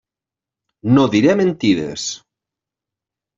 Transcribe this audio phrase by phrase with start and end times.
[0.95, 2.07] No diré mentides.